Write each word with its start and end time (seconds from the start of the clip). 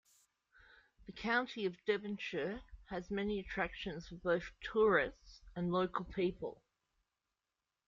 The 1.05 1.11
county 1.11 1.63
of 1.67 1.75
Derbyshire 1.85 2.63
has 2.89 3.11
many 3.11 3.39
attractions 3.39 4.07
for 4.07 4.15
both 4.15 4.49
tourists 4.63 5.43
and 5.55 5.71
local 5.71 6.05
people. 6.05 6.59